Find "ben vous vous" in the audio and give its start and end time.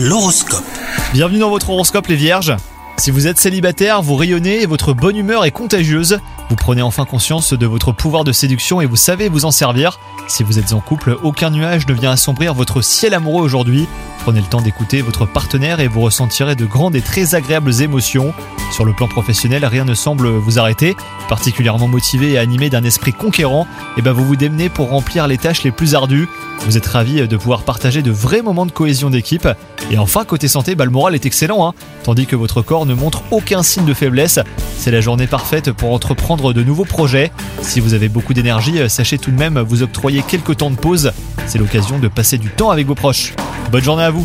24.02-24.36